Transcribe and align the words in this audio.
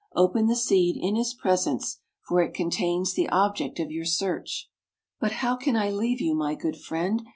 Open 0.15 0.47
the 0.47 0.55
seed 0.55 0.97
in 0.97 1.15
his 1.15 1.35
presence— 1.35 1.99
for 2.27 2.41
it 2.41 2.55
contains 2.55 3.13
the 3.13 3.29
object 3.29 3.79
of 3.79 3.91
your 3.91 4.03
search."" 4.03 4.67
But 5.21 5.31
how 5.45 5.55
can 5.55 5.75
I 5.75 5.91
leave 5.91 6.19
you, 6.19 6.33
my 6.33 6.55
good 6.55 6.75
friend? 6.77 7.21